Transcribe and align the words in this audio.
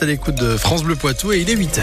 à 0.00 0.06
l'écoute 0.06 0.36
de 0.36 0.56
France 0.56 0.84
Bleu 0.84 0.96
Poitou 0.96 1.32
et 1.32 1.42
il 1.42 1.50
est 1.50 1.54
8h. 1.54 1.82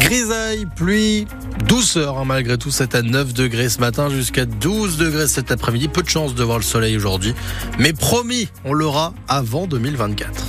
Grisaille, 0.00 0.66
pluie, 0.74 1.28
douceur 1.68 2.18
hein, 2.18 2.24
malgré 2.24 2.58
tout, 2.58 2.72
c'est 2.72 2.96
à 2.96 3.02
9 3.02 3.34
degrés 3.34 3.68
ce 3.68 3.78
matin 3.78 4.10
jusqu'à 4.10 4.46
12 4.46 4.96
degrés 4.96 5.28
cet 5.28 5.52
après-midi. 5.52 5.86
Peu 5.86 6.02
de 6.02 6.08
chance 6.08 6.34
de 6.34 6.42
voir 6.42 6.58
le 6.58 6.64
soleil 6.64 6.96
aujourd'hui, 6.96 7.34
mais 7.78 7.92
promis, 7.92 8.48
on 8.64 8.72
l'aura 8.72 9.14
avant 9.28 9.68
2024. 9.68 10.44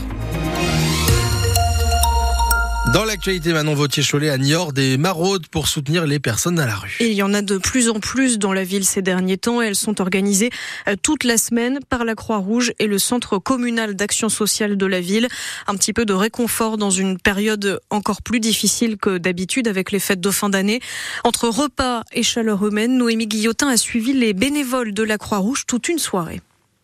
Dans 2.93 3.05
l'actualité, 3.05 3.53
Manon 3.53 3.75
Vautier-Cholet 3.75 4.31
à 4.31 4.37
Niort, 4.39 4.73
des 4.73 4.97
maraudes 4.97 5.47
pour 5.47 5.67
soutenir 5.67 6.07
les 6.07 6.19
personnes 6.19 6.59
à 6.59 6.65
la 6.65 6.75
rue. 6.75 6.97
il 6.99 7.13
y 7.13 7.21
en 7.21 7.35
a 7.35 7.43
de 7.43 7.59
plus 7.59 7.87
en 7.87 7.99
plus 7.99 8.39
dans 8.39 8.51
la 8.51 8.63
ville 8.63 8.83
ces 8.83 9.03
derniers 9.03 9.37
temps. 9.37 9.61
Elles 9.61 9.75
sont 9.75 10.01
organisées 10.01 10.49
euh, 10.87 10.95
toute 11.01 11.23
la 11.23 11.37
semaine 11.37 11.79
par 11.87 12.03
la 12.03 12.15
Croix-Rouge 12.15 12.73
et 12.79 12.87
le 12.87 12.97
Centre 12.97 13.37
communal 13.37 13.95
d'action 13.95 14.27
sociale 14.27 14.75
de 14.75 14.85
la 14.87 15.01
ville. 15.01 15.27
Un 15.67 15.75
petit 15.75 15.93
peu 15.93 16.03
de 16.03 16.13
réconfort 16.13 16.77
dans 16.77 16.89
une 16.89 17.19
période 17.19 17.79
encore 17.91 18.23
plus 18.23 18.39
difficile 18.39 18.97
que 18.97 19.19
d'habitude 19.19 19.67
avec 19.67 19.91
les 19.91 19.99
fêtes 19.99 20.21
de 20.21 20.31
fin 20.31 20.49
d'année. 20.49 20.79
Entre 21.23 21.47
repas 21.47 22.01
et 22.11 22.23
chaleur 22.23 22.65
humaine, 22.65 22.97
Noémie 22.97 23.27
Guillotin 23.27 23.67
a 23.67 23.77
suivi 23.77 24.13
les 24.13 24.33
bénévoles 24.33 24.93
de 24.95 25.03
la 25.03 25.19
Croix-Rouge 25.19 25.65
toute 25.67 25.89
une 25.89 25.99
soirée. 25.99 26.41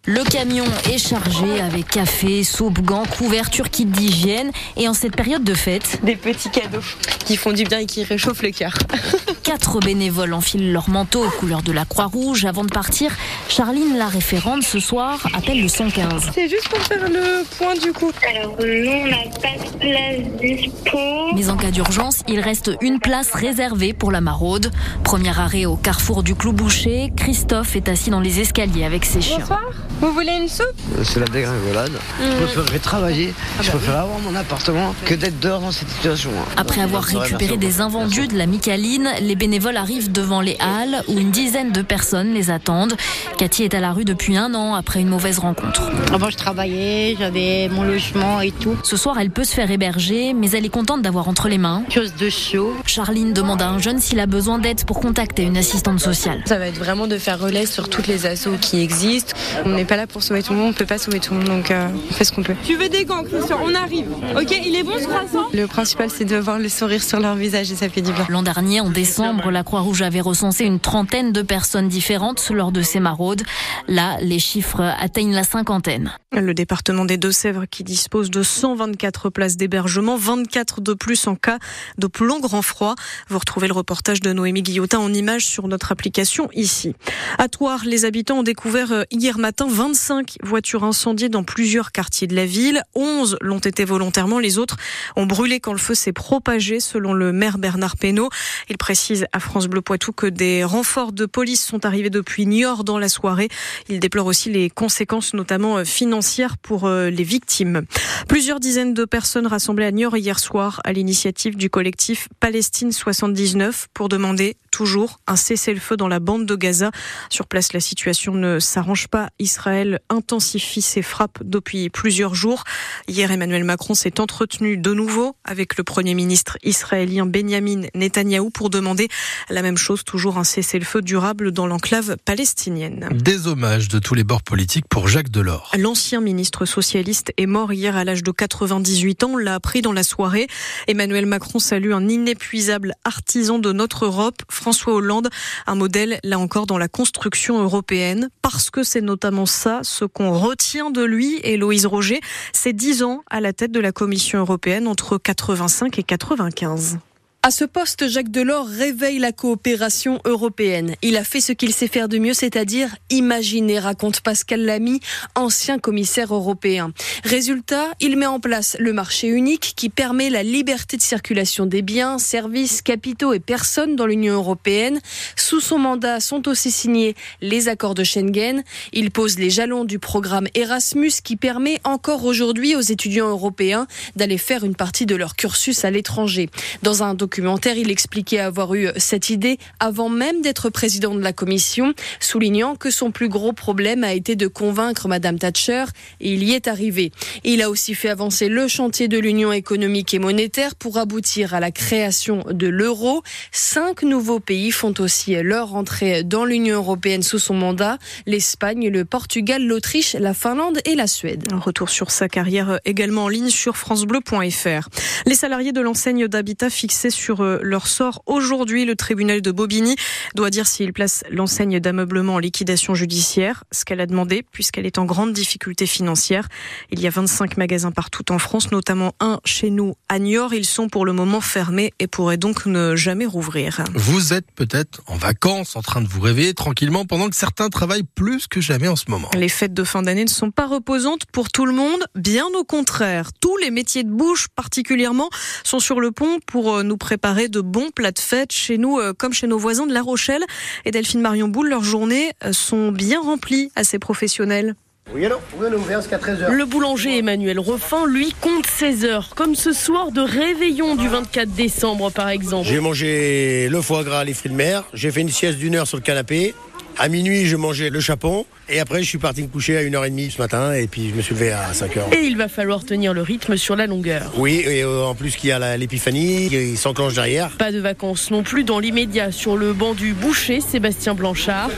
Le 0.07 0.23
camion 0.23 0.65
est 0.91 0.99
chargé 0.99 1.59
avec 1.61 1.87
café, 1.87 2.43
soupe, 2.43 2.79
gants, 2.81 3.05
couverture, 3.17 3.71
kit 3.71 3.85
d'hygiène. 3.85 4.51
Et 4.77 4.87
en 4.87 4.93
cette 4.93 5.15
période 5.15 5.43
de 5.43 5.55
fête, 5.55 5.99
des 6.03 6.15
petits 6.15 6.51
cadeaux 6.51 6.83
qui 7.25 7.35
font 7.37 7.53
du 7.53 7.63
bien 7.63 7.79
et 7.79 7.85
qui 7.87 8.03
réchauffent 8.03 8.43
le 8.43 8.51
cœur. 8.51 8.73
Quatre 9.45 9.79
bénévoles 9.79 10.33
enfilent 10.33 10.73
leur 10.73 10.89
manteau 10.89 11.23
aux 11.23 11.29
couleurs 11.29 11.61
de 11.61 11.71
la 11.71 11.85
Croix-Rouge. 11.85 12.45
Avant 12.45 12.63
de 12.63 12.71
partir, 12.71 13.11
Charline, 13.47 13.95
la 13.95 14.07
référente, 14.07 14.63
ce 14.63 14.79
soir, 14.79 15.19
appelle 15.35 15.61
le 15.61 15.67
115. 15.67 16.31
C'est 16.33 16.49
juste 16.49 16.67
pour 16.67 16.79
faire 16.79 17.07
le 17.07 17.45
point 17.55 17.75
du 17.75 17.93
coup. 17.93 18.11
Alors 18.27 18.55
nous, 18.59 18.91
on 18.91 19.05
n'a 19.05 19.17
pas 19.39 19.63
de 19.63 19.77
place 19.77 20.41
dispo. 20.41 20.97
Mais 21.35 21.47
en 21.51 21.57
cas 21.57 21.69
d'urgence, 21.69 22.21
il 22.27 22.39
reste 22.39 22.71
une 22.81 22.99
place 22.99 23.33
réservée 23.33 23.93
pour 23.93 24.11
la 24.11 24.19
maraude. 24.19 24.71
Premier 25.03 25.37
arrêt 25.37 25.65
au 25.65 25.75
carrefour 25.75 26.23
du 26.23 26.33
Clou 26.33 26.51
Boucher. 26.51 27.13
Christophe 27.15 27.75
est 27.75 27.87
assis 27.87 28.09
dans 28.09 28.21
les 28.21 28.39
escaliers 28.39 28.83
avec 28.83 29.05
ses 29.05 29.21
chiens. 29.21 29.37
Bonsoir. 29.41 29.61
Vous 30.01 30.11
voulez 30.11 30.33
une 30.41 30.49
soupe? 30.49 30.65
C'est 31.03 31.19
la 31.19 31.27
dégringolade. 31.27 31.93
Je 32.19 32.43
préférerais 32.43 32.79
travailler, 32.79 33.33
je 33.61 33.69
préfère 33.69 33.99
avoir 33.99 34.19
mon 34.19 34.35
appartement 34.35 34.93
que 35.05 35.13
d'être 35.13 35.39
dehors 35.39 35.61
dans 35.61 35.71
cette 35.71 35.87
situation. 35.87 36.31
Après 36.57 36.81
avoir 36.81 37.03
récupéré 37.03 37.57
des 37.57 37.79
invendus 37.79 38.27
de 38.27 38.37
la 38.37 38.45
Micaline, 38.45 39.09
les 39.21 39.34
bénévoles 39.35 39.77
arrivent 39.77 40.11
devant 40.11 40.41
les 40.41 40.57
halles 40.59 41.03
où 41.07 41.17
une 41.19 41.31
dizaine 41.31 41.71
de 41.71 41.81
personnes 41.81 42.33
les 42.33 42.49
attendent. 42.49 42.95
Cathy 43.37 43.63
est 43.63 43.73
à 43.73 43.79
la 43.79 43.91
rue 43.91 44.05
depuis 44.05 44.37
un 44.37 44.53
an 44.53 44.73
après 44.75 45.01
une 45.01 45.09
mauvaise 45.09 45.39
rencontre. 45.39 45.91
Avant, 46.13 46.29
je 46.29 46.37
travaillais, 46.37 47.15
j'avais 47.19 47.69
mon 47.69 47.83
logement 47.83 48.41
et 48.41 48.51
tout. 48.51 48.75
Ce 48.83 48.97
soir, 48.97 49.17
elle 49.19 49.29
peut 49.29 49.43
se 49.43 49.53
faire 49.53 49.69
héberger, 49.69 50.33
mais 50.33 50.49
elle 50.51 50.65
est 50.65 50.69
contente 50.69 51.01
d'avoir 51.01 51.27
entre 51.27 51.47
les 51.47 51.57
mains. 51.57 51.83
Chose 51.89 52.13
de 52.15 52.29
chaud. 52.29 52.73
Charline 52.85 53.33
demande 53.33 53.61
à 53.61 53.69
un 53.69 53.79
jeune 53.79 53.99
s'il 53.99 54.19
a 54.19 54.25
besoin 54.25 54.59
d'aide 54.59 54.83
pour 54.85 54.99
contacter 54.99 55.43
une 55.43 55.57
assistante 55.57 55.99
sociale. 55.99 56.41
Ça 56.45 56.57
va 56.57 56.67
être 56.67 56.77
vraiment 56.77 57.07
de 57.07 57.17
faire 57.17 57.39
relais 57.39 57.65
sur 57.65 57.89
toutes 57.89 58.07
les 58.07 58.25
assos 58.25 58.57
qui 58.61 58.81
existent. 58.81 59.33
On 59.65 59.69
n'est 59.69 59.85
pas 59.85 59.97
là 59.97 60.07
pour 60.07 60.23
sauver 60.23 60.43
tout 60.43 60.53
le 60.53 60.59
monde, 60.59 60.69
on 60.69 60.73
peut 60.73 60.85
pas 60.85 60.97
sauver 60.97 61.19
tout 61.19 61.33
le 61.33 61.39
monde, 61.39 61.49
donc 61.49 61.71
euh, 61.71 61.87
on 62.09 62.13
fait 62.13 62.23
ce 62.23 62.31
qu'on 62.31 62.43
peut. 62.43 62.55
Tu 62.65 62.75
veux 62.75 62.89
des 62.89 63.05
gants, 63.05 63.23
Christian? 63.23 63.59
On 63.63 63.75
arrive. 63.75 64.07
Ok, 64.35 64.59
il 64.65 64.75
est 64.75 64.83
bon 64.83 64.93
ce 64.99 65.07
croissant? 65.07 65.47
Le 65.53 65.67
principal, 65.67 66.09
c'est 66.09 66.25
de 66.25 66.37
voir 66.37 66.59
le 66.59 66.69
sourire 66.69 67.03
sur 67.03 67.19
leur 67.19 67.35
visage 67.35 67.71
et 67.71 67.75
ça 67.75 67.89
fait 67.89 68.01
du 68.01 68.11
bien. 68.11 68.25
L'an 68.29 68.43
dernier, 68.43 68.79
en 68.81 68.89
décembre, 68.89 69.24
la 69.33 69.63
Croix-Rouge 69.63 70.01
avait 70.01 70.21
recensé 70.21 70.65
une 70.65 70.79
trentaine 70.79 71.31
de 71.31 71.41
personnes 71.41 71.87
différentes 71.87 72.49
lors 72.49 72.71
de 72.71 72.81
ces 72.81 72.99
maraudes. 72.99 73.41
Là, 73.87 74.17
les 74.21 74.39
chiffres 74.39 74.81
atteignent 74.81 75.33
la 75.33 75.43
cinquantaine. 75.43 76.11
Le 76.31 76.53
département 76.53 77.05
des 77.05 77.17
Deux-Sèvres 77.17 77.65
qui 77.65 77.83
dispose 77.83 78.29
de 78.29 78.43
124 78.43 79.29
places 79.29 79.57
d'hébergement, 79.57 80.17
24 80.17 80.81
de 80.81 80.93
plus 80.93 81.27
en 81.27 81.35
cas 81.35 81.57
de 81.97 82.07
plomb 82.07 82.39
grand 82.39 82.61
froid. 82.61 82.95
Vous 83.29 83.39
retrouvez 83.39 83.67
le 83.67 83.73
reportage 83.73 84.19
de 84.19 84.31
Noémie 84.33 84.61
Guillotin 84.61 84.99
en 84.99 85.13
images 85.13 85.45
sur 85.45 85.67
notre 85.67 85.91
application 85.91 86.49
ici. 86.53 86.93
À 87.37 87.47
Toire, 87.47 87.83
les 87.85 88.05
habitants 88.05 88.39
ont 88.39 88.43
découvert 88.43 88.91
euh, 88.91 89.03
hier 89.11 89.37
matin 89.37 89.65
25 89.67 90.37
voitures 90.43 90.83
incendiées 90.83 91.29
dans 91.29 91.43
plusieurs 91.43 91.91
quartiers 91.91 92.27
de 92.27 92.35
la 92.35 92.45
ville. 92.45 92.83
11 92.95 93.37
l'ont 93.41 93.59
été 93.59 93.85
volontairement, 93.85 94.39
les 94.39 94.57
autres 94.57 94.77
ont 95.15 95.25
brûlé 95.25 95.59
quand 95.59 95.71
le 95.71 95.79
feu 95.79 95.95
s'est 95.95 96.13
propagé, 96.13 96.79
selon 96.79 97.13
le 97.13 97.31
maire 97.31 97.57
Bernard 97.57 97.97
Pénaud. 97.97 98.29
Il 98.69 98.77
précise 98.77 99.14
à 99.31 99.39
France 99.39 99.67
Bleu 99.67 99.81
Poitou 99.81 100.11
que 100.11 100.27
des 100.27 100.63
renforts 100.63 101.11
de 101.11 101.25
police 101.25 101.63
sont 101.63 101.85
arrivés 101.85 102.09
depuis 102.09 102.45
Niort 102.45 102.83
dans 102.83 102.99
la 102.99 103.09
soirée. 103.09 103.49
Il 103.89 103.99
déplore 103.99 104.27
aussi 104.27 104.51
les 104.51 104.69
conséquences, 104.69 105.33
notamment 105.33 105.77
euh, 105.77 105.83
financières, 105.83 106.57
pour 106.57 106.85
euh, 106.85 107.09
les 107.09 107.23
victimes. 107.23 107.83
Plusieurs 108.27 108.59
dizaines 108.59 108.93
de 108.93 109.05
personnes 109.05 109.47
rassemblées 109.47 109.85
à 109.85 109.91
Niort 109.91 110.17
hier 110.17 110.39
soir 110.39 110.81
à 110.83 110.93
l'initiative 110.93 111.55
du 111.55 111.69
collectif 111.69 112.27
Palestine 112.39 112.91
79 112.91 113.87
pour 113.93 114.09
demander 114.09 114.55
toujours 114.75 115.21
un 115.25 115.37
cessez-le-feu 115.37 115.95
dans 115.95 116.09
la 116.09 116.19
bande 116.19 116.45
de 116.45 116.53
Gaza. 116.53 116.91
Sur 117.29 117.47
place, 117.47 117.71
la 117.71 117.79
situation 117.79 118.33
ne 118.33 118.59
s'arrange 118.59 119.07
pas. 119.07 119.29
Israël 119.39 120.01
intensifie 120.09 120.81
ses 120.81 121.01
frappes 121.01 121.39
depuis 121.45 121.89
plusieurs 121.89 122.35
jours. 122.35 122.65
Hier, 123.07 123.31
Emmanuel 123.31 123.63
Macron 123.63 123.93
s'est 123.93 124.19
entretenu 124.19 124.75
de 124.75 124.93
nouveau 124.93 125.37
avec 125.45 125.77
le 125.77 125.85
Premier 125.85 126.13
ministre 126.13 126.57
israélien 126.61 127.25
Benjamin 127.25 127.83
Netanyahou 127.95 128.49
pour 128.49 128.69
demander 128.69 129.07
la 129.49 129.61
même 129.61 129.77
chose, 129.77 130.03
toujours 130.03 130.37
un 130.37 130.43
cessez-le-feu 130.43 131.01
durable 131.01 131.53
dans 131.53 131.67
l'enclave 131.67 132.17
palestinienne. 132.25 133.07
Des 133.13 133.47
hommages 133.47 133.87
de 133.87 133.99
tous 133.99 134.13
les 134.13 134.25
bords 134.25 134.43
politiques 134.43 134.89
pour 134.89 135.07
Jacques 135.07 135.31
Delors. 135.31 135.71
L'ancien 135.79 136.19
ministre 136.19 136.65
socialiste 136.65 137.31
est 137.37 137.45
mort 137.45 137.71
hier 137.71 137.95
à 137.95 138.03
l'âge 138.03 138.23
de 138.23 138.31
98 138.31 139.23
ans, 139.23 139.37
l'a 139.37 139.55
appris 139.55 139.81
dans 139.81 139.93
la 139.93 140.03
soirée. 140.03 140.47
Emmanuel 140.87 141.27
Macron 141.27 141.59
salue 141.59 141.93
un 141.93 142.09
inépuisable 142.09 142.93
artisan 143.05 143.57
de 143.57 143.71
notre 143.71 144.03
Europe, 144.03 144.41
François 144.65 144.95
Hollande, 144.95 145.29
un 145.67 145.75
modèle 145.75 146.19
là 146.23 146.39
encore 146.39 146.65
dans 146.65 146.79
la 146.79 146.87
construction 146.87 147.61
européenne, 147.61 148.29
parce 148.41 148.71
que 148.71 148.81
c'est 148.81 149.01
notamment 149.01 149.45
ça 149.45 149.81
ce 149.83 150.05
qu'on 150.05 150.31
retient 150.31 150.89
de 150.89 151.03
lui, 151.03 151.39
Héloïse 151.43 151.85
Roger, 151.85 152.19
c'est 152.51 152.73
10 152.73 153.03
ans 153.03 153.23
à 153.29 153.41
la 153.41 153.53
tête 153.53 153.71
de 153.71 153.79
la 153.79 153.91
Commission 153.91 154.39
européenne 154.39 154.87
entre 154.87 155.19
85 155.19 155.99
et 155.99 156.03
95. 156.03 156.97
À 157.45 157.51
ce 157.51 157.63
poste, 157.63 158.07
Jacques 158.07 158.31
Delors 158.31 158.65
réveille 158.65 159.19
la 159.19 159.31
coopération 159.31 160.19
européenne. 160.25 160.95
Il 161.03 161.15
a 161.15 161.23
fait 161.23 161.41
ce 161.41 161.51
qu'il 161.51 161.75
sait 161.75 161.87
faire 161.87 162.09
de 162.09 162.17
mieux, 162.17 162.33
c'est-à-dire 162.33 162.95
imaginer, 163.11 163.77
raconte 163.77 164.21
Pascal 164.21 164.65
Lamy, 164.65 164.99
ancien 165.35 165.77
commissaire 165.77 166.33
européen. 166.33 166.91
Résultat, 167.23 167.91
il 168.01 168.17
met 168.17 168.25
en 168.25 168.39
place 168.39 168.75
le 168.79 168.93
marché 168.93 169.27
unique 169.27 169.73
qui 169.75 169.89
permet 169.89 170.31
la 170.31 170.41
liberté 170.41 170.97
de 170.97 171.03
circulation 171.03 171.67
des 171.67 171.83
biens, 171.83 172.17
services, 172.17 172.81
capitaux 172.81 173.31
et 173.31 173.39
personnes 173.39 173.95
dans 173.95 174.07
l'Union 174.07 174.33
européenne. 174.33 174.99
Sous 175.35 175.59
son 175.59 175.77
mandat 175.77 176.21
sont 176.21 176.47
aussi 176.47 176.71
signés 176.71 177.13
les 177.41 177.67
accords 177.67 177.93
de 177.93 178.03
Schengen. 178.03 178.63
Il 178.91 179.11
pose 179.11 179.37
les 179.37 179.51
jalons 179.51 179.85
du 179.85 179.99
programme 179.99 180.47
Erasmus 180.55 181.11
qui 181.23 181.35
permet 181.35 181.79
encore 181.83 182.25
aujourd'hui 182.25 182.75
aux 182.75 182.81
étudiants 182.81 183.29
européens 183.29 183.85
d'aller 184.15 184.39
faire 184.39 184.63
une 184.63 184.75
partie 184.75 185.05
de 185.05 185.15
leur 185.15 185.35
cursus 185.35 185.85
à 185.85 185.91
l'étranger. 185.91 186.49
Dans 186.81 187.03
un 187.03 187.13
document 187.13 187.34
il 187.37 187.91
expliquait 187.91 188.39
avoir 188.39 188.75
eu 188.75 188.89
cette 188.97 189.29
idée 189.29 189.57
avant 189.79 190.09
même 190.09 190.41
d'être 190.41 190.69
président 190.69 191.13
de 191.15 191.21
la 191.21 191.33
commission, 191.33 191.93
soulignant 192.19 192.75
que 192.75 192.89
son 192.89 193.11
plus 193.11 193.29
gros 193.29 193.53
problème 193.53 194.03
a 194.03 194.13
été 194.13 194.35
de 194.35 194.47
convaincre 194.47 195.07
Madame 195.07 195.37
Thatcher 195.37 195.85
et 196.21 196.33
il 196.33 196.43
y 196.43 196.53
est 196.53 196.67
arrivé. 196.67 197.11
Il 197.43 197.61
a 197.61 197.69
aussi 197.69 197.93
fait 197.95 198.09
avancer 198.09 198.47
le 198.47 198.67
chantier 198.67 199.07
de 199.07 199.17
l'union 199.17 199.51
économique 199.51 200.13
et 200.13 200.19
monétaire 200.19 200.75
pour 200.75 200.97
aboutir 200.97 201.53
à 201.53 201.59
la 201.59 201.71
création 201.71 202.43
de 202.49 202.67
l'euro. 202.67 203.23
Cinq 203.51 204.03
nouveaux 204.03 204.39
pays 204.39 204.71
font 204.71 204.93
aussi 204.99 205.35
leur 205.35 205.75
entrée 205.75 206.23
dans 206.23 206.45
l'Union 206.45 206.77
européenne 206.77 207.23
sous 207.23 207.39
son 207.39 207.53
mandat 207.53 207.97
l'Espagne, 208.25 208.89
le 208.89 209.05
Portugal, 209.05 209.65
l'Autriche, 209.65 210.13
la 210.13 210.33
Finlande 210.33 210.79
et 210.85 210.95
la 210.95 211.07
Suède. 211.07 211.43
Un 211.51 211.59
retour 211.59 211.89
sur 211.89 212.11
sa 212.11 212.29
carrière 212.29 212.79
également 212.85 213.25
en 213.25 213.29
ligne 213.29 213.49
sur 213.49 213.77
francebleu.fr. 213.77 214.89
Les 215.25 215.35
salariés 215.35 215.71
de 215.71 215.81
l'enseigne 215.81 216.27
d'habitat 216.27 216.69
fixés 216.69 217.09
sur 217.09 217.24
sur 217.25 217.41
euh, 217.41 217.57
leur 217.63 217.87
sort. 217.87 218.21
Aujourd'hui, 218.27 218.85
le 218.85 218.95
tribunal 218.95 219.41
de 219.41 219.49
Bobigny 219.49 219.95
doit 220.35 220.51
dire 220.51 220.67
s'il 220.67 220.93
place 220.93 221.23
l'enseigne 221.31 221.79
d'ameublement 221.79 222.35
en 222.35 222.39
liquidation 222.39 222.93
judiciaire, 222.93 223.63
ce 223.71 223.83
qu'elle 223.83 223.99
a 223.99 224.05
demandé 224.05 224.45
puisqu'elle 224.51 224.85
est 224.85 224.99
en 224.99 225.05
grande 225.05 225.33
difficulté 225.33 225.87
financière. 225.87 226.47
Il 226.91 226.99
y 226.99 227.07
a 227.07 227.09
25 227.09 227.57
magasins 227.57 227.91
partout 227.91 228.31
en 228.31 228.37
France, 228.37 228.71
notamment 228.71 229.13
un 229.19 229.39
chez 229.43 229.71
nous 229.71 229.95
à 230.07 230.19
Niort. 230.19 230.53
Ils 230.53 230.67
sont 230.67 230.87
pour 230.87 231.03
le 231.03 231.13
moment 231.13 231.41
fermés 231.41 231.93
et 231.97 232.05
pourraient 232.05 232.37
donc 232.37 232.67
ne 232.67 232.95
jamais 232.95 233.25
rouvrir. 233.25 233.83
Vous 233.95 234.33
êtes 234.33 234.51
peut-être 234.51 235.01
en 235.07 235.15
vacances, 235.15 235.75
en 235.75 235.81
train 235.81 236.01
de 236.01 236.07
vous 236.07 236.21
réveiller 236.21 236.53
tranquillement 236.53 237.05
pendant 237.05 237.27
que 237.27 237.35
certains 237.35 237.69
travaillent 237.69 238.07
plus 238.13 238.45
que 238.45 238.61
jamais 238.61 238.87
en 238.87 238.95
ce 238.95 239.05
moment. 239.09 239.31
Les 239.35 239.49
fêtes 239.49 239.73
de 239.73 239.83
fin 239.83 240.03
d'année 240.03 240.25
ne 240.25 240.29
sont 240.29 240.51
pas 240.51 240.67
reposantes 240.67 241.25
pour 241.33 241.49
tout 241.49 241.65
le 241.65 241.73
monde, 241.73 242.05
bien 242.13 242.45
au 242.55 242.63
contraire. 242.63 243.31
Tous 243.41 243.57
les 243.57 243.71
métiers 243.71 244.03
de 244.03 244.11
bouche 244.11 244.47
particulièrement 244.55 245.31
sont 245.63 245.79
sur 245.79 245.99
le 245.99 246.11
pont 246.11 246.37
pour 246.45 246.75
euh, 246.75 246.83
nous 246.83 246.97
préparer 247.05 247.49
de 247.49 247.61
bons 247.61 247.91
plats 247.93 248.11
de 248.11 248.17
fête 248.17 248.51
chez 248.51 248.79
nous 248.79 248.97
euh, 248.97 249.13
comme 249.13 249.31
chez 249.31 249.45
nos 249.45 249.59
voisins 249.59 249.85
de 249.85 249.93
La 249.93 250.01
Rochelle. 250.01 250.43
Et 250.85 250.91
Delphine 250.91 251.21
Marion 251.21 251.47
Boule, 251.47 251.69
leurs 251.69 251.83
journées 251.83 252.31
euh, 252.43 252.51
sont 252.51 252.91
bien 252.91 253.21
remplies 253.21 253.71
à 253.75 253.83
ces 253.83 253.99
professionnels. 253.99 254.73
Oui, 255.13 255.23
alors 255.23 255.39
Oui, 255.59 255.67
on 255.69 255.71
est 255.71 255.75
ouvert 255.75 256.01
jusqu'à 256.01 256.17
13h. 256.17 256.49
Le 256.49 256.65
boulanger 256.65 257.19
Emmanuel 257.19 257.59
Refin, 257.59 258.07
lui, 258.07 258.33
compte 258.41 258.65
16 258.65 259.05
heures, 259.05 259.35
comme 259.35 259.53
ce 259.53 259.71
soir 259.71 260.11
de 260.11 260.21
réveillon 260.21 260.95
du 260.95 261.07
24 261.07 261.47
décembre, 261.49 262.09
par 262.11 262.29
exemple. 262.29 262.67
J'ai 262.67 262.79
mangé 262.79 263.69
le 263.69 263.81
foie 263.83 264.03
gras, 264.03 264.23
les 264.23 264.33
fruits 264.33 264.49
de 264.49 264.55
mer. 264.55 264.83
J'ai 264.95 265.11
fait 265.11 265.21
une 265.21 265.29
sieste 265.29 265.59
d'une 265.59 265.75
heure 265.75 265.85
sur 265.85 265.97
le 265.97 266.03
canapé. 266.03 266.55
À 266.97 267.09
minuit, 267.09 267.45
je 267.45 267.57
mangeais 267.57 267.89
le 267.89 267.99
chapon. 267.99 268.45
Et 268.69 268.79
après, 268.79 269.03
je 269.03 269.09
suis 269.09 269.17
parti 269.17 269.41
me 269.41 269.47
coucher 269.47 269.77
à 269.77 269.83
1h30 269.83 270.31
ce 270.31 270.41
matin. 270.41 270.73
Et 270.73 270.87
puis, 270.87 271.09
je 271.09 271.15
me 271.15 271.21
suis 271.21 271.35
levé 271.35 271.51
à 271.51 271.71
5h. 271.73 272.15
Et 272.15 272.23
il 272.23 272.37
va 272.37 272.47
falloir 272.47 272.85
tenir 272.85 273.13
le 273.13 273.21
rythme 273.21 273.57
sur 273.57 273.75
la 273.75 273.85
longueur. 273.85 274.31
Oui, 274.37 274.63
et 274.65 274.81
euh, 274.83 275.03
en 275.03 275.13
plus 275.13 275.35
qu'il 275.35 275.49
y 275.49 275.51
a 275.51 275.75
l'épiphanie, 275.75 276.47
il 276.47 276.77
s'enclenche 276.77 277.13
derrière. 277.13 277.49
Pas 277.57 277.73
de 277.73 277.79
vacances 277.79 278.31
non 278.31 278.43
plus 278.43 278.63
dans 278.63 278.79
l'immédiat 278.79 279.33
sur 279.33 279.57
le 279.57 279.73
banc 279.73 279.93
du 279.93 280.13
boucher 280.13 280.61
Sébastien 280.61 281.15
Blanchard. 281.15 281.69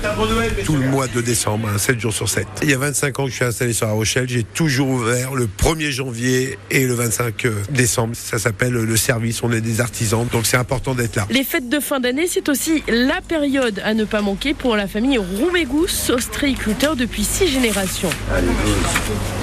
tout 0.64 0.76
le 0.76 0.88
mois 0.88 1.08
de 1.08 1.20
décembre, 1.20 1.68
7 1.78 2.00
jours 2.00 2.14
sur 2.14 2.30
7. 2.30 2.46
Il 2.62 2.70
y 2.70 2.74
a 2.74 2.78
25 2.78 3.20
ans 3.20 3.26
que 3.26 3.32
je 3.32 3.36
suis 3.36 3.46
installé 3.46 3.74
sur 3.74 3.88
La 3.88 3.94
Rochelle, 3.94 4.30
j'ai 4.30 4.44
toujours 4.44 4.88
ouvert 4.88 5.34
le 5.34 5.48
1er 5.48 5.90
janvier 5.90 6.60
et 6.70 6.86
le 6.86 6.94
25 6.94 7.48
décembre. 7.72 8.16
Ça 8.16 8.38
s'appelle 8.38 8.74
le 8.74 8.98
service, 8.98 9.42
on 9.42 9.52
est 9.52 9.62
des 9.62 9.82
artisans, 9.82 10.28
donc 10.32 10.46
c'est 10.46 10.58
important 10.58 10.94
d'être 10.94 11.16
là. 11.16 11.28
Les 11.32 11.44
fêtes 11.44 11.70
de 11.70 11.80
fin 11.80 12.00
d'année, 12.00 12.28
c'est 12.28 12.50
aussi 12.50 12.84
la 12.88 13.20
période 13.22 13.82
à 13.84 13.96
ne 13.96 14.06
pas 14.06 14.22
manquer 14.22 14.54
pour 14.54 14.76
la 14.76 14.88
famille 14.88 15.07
Roumégous, 15.16 16.10
ostréiculteur 16.10 16.98
depuis 16.98 17.24
six 17.24 17.48
générations. 17.48 18.10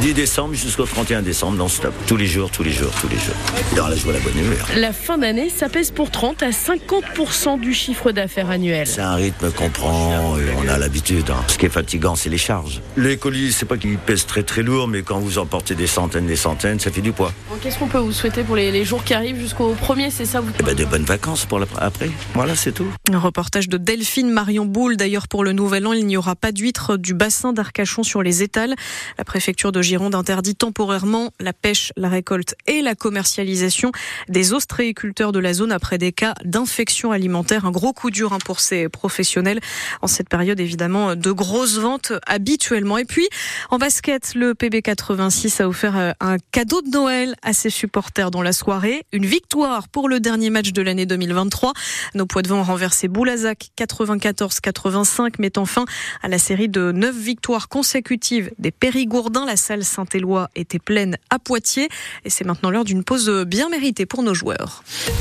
10 0.03 0.13
décembre 0.13 0.53
jusqu'au 0.55 0.85
31 0.85 1.23
décembre, 1.23 1.57
non-stop. 1.57 1.95
Tous 2.07 2.17
les 2.19 2.27
jours, 2.27 2.51
tous 2.51 2.63
les 2.63 2.73
jours, 2.73 2.91
tous 3.01 3.09
les 3.09 3.17
jours. 3.17 3.35
Dans 3.75 3.89
la 3.89 3.97
joie, 3.97 4.13
la 4.13 4.19
bonne 4.21 4.37
humeur. 4.39 4.67
La 4.77 4.93
fin 4.93 5.17
d'année, 5.17 5.49
ça 5.49 5.71
pèse 5.71 5.91
pour 5.91 6.11
30 6.11 6.43
à 6.43 6.51
50% 6.51 7.59
du 7.59 7.73
chiffre 7.73 8.13
d'affaires 8.13 8.51
annuel. 8.51 8.87
C'est 8.87 9.01
un 9.01 9.15
rythme 9.15 9.51
qu'on 9.53 9.71
prend 9.71 10.37
et 10.37 10.43
on 10.63 10.69
a 10.69 10.77
l'habitude. 10.77 11.31
hein. 11.31 11.43
Ce 11.49 11.57
qui 11.57 11.65
est 11.67 11.71
fatigant, 11.71 12.15
c'est 12.17 12.29
les 12.29 12.37
charges. 12.39 12.83
Les 12.99 13.17
colis, 13.17 13.53
c'est 13.53 13.65
pas 13.67 13.79
qu'ils 13.79 13.97
pèsent 13.97 14.27
très 14.27 14.43
très 14.43 14.63
lourd, 14.63 14.87
mais 14.89 15.01
quand 15.03 15.19
vous 15.19 15.39
en 15.39 15.47
portez 15.47 15.75
des 15.75 15.87
centaines, 15.87 16.27
des 16.27 16.37
centaines, 16.37 16.79
ça 16.81 16.91
fait 16.91 17.01
du 17.01 17.13
poids. 17.13 17.33
Qu'est-ce 17.63 17.79
qu'on 17.79 17.87
peut 17.89 17.99
vous 17.99 18.13
souhaiter 18.13 18.43
pour 18.43 18.57
les, 18.57 18.71
les 18.71 18.85
jours 18.85 19.03
qui 19.05 19.15
arrivent 19.15 19.39
jusqu'au 19.41 19.71
premier, 19.73 20.11
c'est 20.11 20.27
ça 20.27 20.41
vous 20.41 20.51
Et 20.61 20.63
ben, 20.63 20.75
de 20.75 20.85
bonnes 20.85 21.05
vacances 21.05 21.47
pour 21.47 21.61
après. 21.79 22.11
Voilà, 22.35 22.55
c'est 22.57 22.73
tout. 22.73 22.87
Un 23.11 23.19
reportage 23.19 23.69
de 23.69 23.79
Delphine 23.79 24.31
Marion 24.31 24.67
Boule. 24.67 24.97
D'ailleurs, 24.97 25.29
pour 25.29 25.45
le 25.45 25.53
nouvel 25.55 25.87
an, 25.87 25.93
il 25.93 26.07
n'y 26.07 26.17
aura 26.17 26.37
pas 26.37 26.53
d'huîtres 26.53 26.97
du 26.97 27.15
bassin 27.15 27.53
d'Arcachon 27.53 28.03
sur 28.03 28.23
les 28.23 28.43
étals. 28.43 28.75
La 29.19 29.25
préfecture 29.25 29.73
de 29.73 29.83
Gironde 29.83 30.15
interdit 30.15 30.55
temporairement 30.55 31.33
la 31.41 31.53
pêche, 31.53 31.93
la 31.97 32.09
récolte 32.09 32.55
et 32.67 32.83
la 32.83 32.95
commercialisation 32.95 33.93
des 34.29 34.53
ostréiculteurs 34.53 35.33
de 35.33 35.39
la 35.39 35.53
zone 35.53 35.73
après 35.73 35.99
des 35.99 36.13
cas 36.13 36.35
d'infection 36.45 37.13
alimentaire. 37.13 37.65
Un 37.65 37.71
gros 37.71 37.93
coup 37.93 38.11
dur 38.11 38.33
hein, 38.33 38.39
pour 38.45 38.61
ces 38.61 38.89
professionnels 38.89 39.61
en 40.03 40.07
cette 40.07 40.29
période, 40.29 40.61
évidemment, 40.61 41.17
de 41.17 41.31
grosses 41.33 41.79
ventes 41.79 42.13
habituellement. 42.27 42.99
Et 42.99 43.05
puis, 43.05 43.29
en 43.71 43.79
basket, 43.79 44.35
le 44.35 44.55
PB86 44.55 45.63
a 45.63 45.69
offert 45.69 45.97
euh, 45.97 46.13
un 46.21 46.37
cadeau 46.53 46.83
de 46.83 46.91
Noël 46.91 47.35
à 47.43 47.53
ses 47.53 47.71
supporters 47.71 48.31
dans 48.31 48.43
la 48.43 48.53
soirée. 48.53 49.05
Une 49.13 49.27
victoire 49.27 49.89
pour 49.89 50.09
le 50.09 50.21
dernier 50.21 50.51
match 50.51 50.73
de 50.73 50.83
l'année 50.83 51.07
2023. 51.07 51.73
Nos 52.15 52.27
poids 52.27 52.43
de 52.43 52.49
vent 52.49 52.61
ont 52.61 52.65
renversé 52.65 53.09
Boulazac 53.09 53.71
94-85, 53.79 55.35
mettant 55.45 55.67
fin 55.67 55.85
à 56.23 56.29
la 56.29 56.39
série 56.39 56.71
de 56.71 56.91
neuf 56.91 57.15
victoires 57.15 57.69
consécutives 57.69 58.51
des 58.59 58.71
Périgourdins. 58.71 59.45
La 59.45 59.57
salle 59.57 59.85
Saint-Éloi 59.85 60.49
était 60.55 60.79
pleine 60.79 61.19
à 61.29 61.39
Poitiers 61.39 61.91
et 62.25 62.31
c'est 62.31 62.45
maintenant 62.45 62.71
l'heure 62.71 62.85
d'une 62.85 63.05
pause 63.05 63.31
bien 63.47 63.69
méritée 63.69 64.07
pour 64.07 64.23
nos 64.23 64.33
joueurs. 64.33 64.83